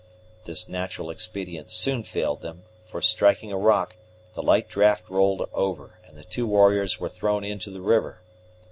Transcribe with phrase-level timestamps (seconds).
[0.45, 3.97] This natural expedient soon failed them; for, striking a rock,
[4.33, 8.19] the light draft rolled over, and the two warriors were thrown into the river.